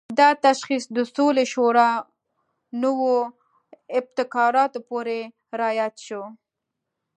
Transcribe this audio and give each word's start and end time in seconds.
دا 0.19 0.29
تشخیص 0.45 0.83
د 0.97 0.99
سولې 1.15 1.45
شورا 1.53 1.89
نوو 2.81 3.13
ابتکارونو 3.99 4.79
پورې 4.89 5.19
راياد 5.59 5.95
شو. 6.05 6.23